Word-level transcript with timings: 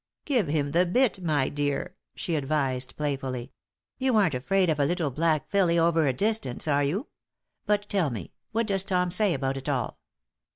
"Give 0.25 0.47
him 0.47 0.71
the 0.71 0.87
bit, 0.87 1.21
my 1.21 1.47
dear," 1.47 1.93
she 2.15 2.33
advised, 2.33 2.95
playfully. 2.97 3.51
"You 3.99 4.15
aren't 4.17 4.33
afraid 4.33 4.67
of 4.67 4.79
a 4.79 4.85
little 4.85 5.11
black 5.11 5.47
filly 5.47 5.77
over 5.77 6.07
a 6.07 6.11
distance, 6.11 6.67
are 6.67 6.83
you? 6.83 7.09
But 7.67 7.87
tell 7.87 8.09
me, 8.09 8.33
what 8.51 8.65
does 8.65 8.83
Tom 8.83 9.11
say 9.11 9.35
about 9.35 9.57
it 9.57 9.69
all? 9.69 9.99